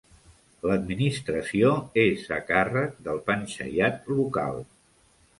[0.67, 1.67] L'administració
[2.03, 4.57] és a càrrec del panchayat local.